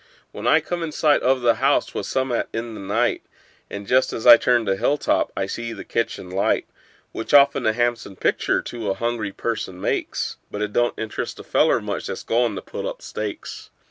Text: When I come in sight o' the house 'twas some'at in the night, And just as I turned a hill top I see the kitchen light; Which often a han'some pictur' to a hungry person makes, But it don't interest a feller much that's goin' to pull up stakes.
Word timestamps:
When 0.31 0.47
I 0.47 0.61
come 0.61 0.81
in 0.81 0.91
sight 0.91 1.21
o' 1.21 1.37
the 1.37 1.53
house 1.61 1.85
'twas 1.85 2.07
some'at 2.07 2.49
in 2.51 2.73
the 2.73 2.79
night, 2.79 3.21
And 3.69 3.85
just 3.85 4.13
as 4.13 4.25
I 4.25 4.35
turned 4.35 4.67
a 4.67 4.75
hill 4.75 4.97
top 4.97 5.31
I 5.37 5.45
see 5.45 5.73
the 5.73 5.83
kitchen 5.85 6.31
light; 6.31 6.65
Which 7.11 7.35
often 7.35 7.67
a 7.67 7.71
han'some 7.73 8.15
pictur' 8.15 8.63
to 8.63 8.89
a 8.89 8.95
hungry 8.95 9.31
person 9.31 9.79
makes, 9.79 10.37
But 10.49 10.63
it 10.63 10.73
don't 10.73 10.97
interest 10.97 11.39
a 11.39 11.43
feller 11.43 11.79
much 11.81 12.07
that's 12.07 12.23
goin' 12.23 12.55
to 12.55 12.63
pull 12.63 12.89
up 12.89 13.03
stakes. 13.03 13.69